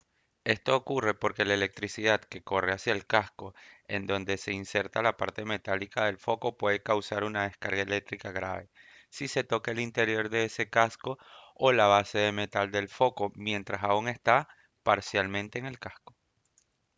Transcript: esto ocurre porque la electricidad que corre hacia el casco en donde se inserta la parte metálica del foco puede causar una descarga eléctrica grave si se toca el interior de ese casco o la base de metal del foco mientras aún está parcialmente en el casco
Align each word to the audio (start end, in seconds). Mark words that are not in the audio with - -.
esto 0.45 0.75
ocurre 0.75 1.13
porque 1.13 1.45
la 1.45 1.53
electricidad 1.53 2.21
que 2.21 2.41
corre 2.41 2.73
hacia 2.73 2.91
el 2.91 3.05
casco 3.05 3.53
en 3.87 4.07
donde 4.07 4.37
se 4.37 4.51
inserta 4.51 5.03
la 5.03 5.15
parte 5.15 5.45
metálica 5.45 6.05
del 6.05 6.17
foco 6.17 6.57
puede 6.57 6.81
causar 6.81 7.23
una 7.23 7.43
descarga 7.43 7.83
eléctrica 7.83 8.31
grave 8.31 8.71
si 9.11 9.27
se 9.27 9.43
toca 9.43 9.69
el 9.69 9.79
interior 9.79 10.29
de 10.31 10.45
ese 10.45 10.71
casco 10.71 11.19
o 11.53 11.71
la 11.71 11.85
base 11.85 12.17
de 12.17 12.31
metal 12.31 12.71
del 12.71 12.89
foco 12.89 13.31
mientras 13.35 13.83
aún 13.83 14.07
está 14.07 14.49
parcialmente 14.81 15.59
en 15.59 15.67
el 15.67 15.77
casco 15.77 16.15